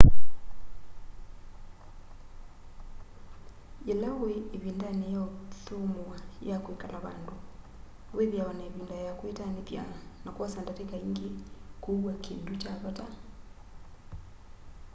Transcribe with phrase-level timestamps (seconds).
[3.87, 6.17] yĩla wĩ ĩvindanĩ ya ũthũmũa
[6.49, 7.35] ya kwĩkala vandũ
[8.15, 9.83] wĩthĩawa na ĩvinda ya kwĩtanĩthya
[10.23, 11.29] na kwosa ndatĩka ingĩ
[11.83, 13.05] kũua kĩndũ kya vata